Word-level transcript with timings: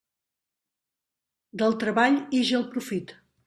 Del 1.63 1.77
treball 1.85 2.21
ix 2.43 2.53
el 2.63 2.69
profit. 2.77 3.19